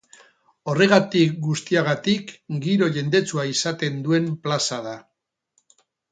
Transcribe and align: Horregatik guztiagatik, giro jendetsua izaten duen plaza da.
Horregatik 0.71 1.33
guztiagatik, 1.47 2.31
giro 2.63 2.87
jendetsua 2.95 3.45
izaten 3.53 3.99
duen 4.07 4.29
plaza 4.47 4.81
da. 4.87 4.95